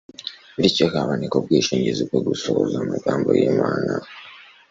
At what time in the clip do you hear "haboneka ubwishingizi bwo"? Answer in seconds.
0.93-2.19